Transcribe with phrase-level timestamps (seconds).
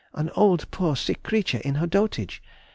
[0.15, 2.41] —an old poor sick creature in her dotage....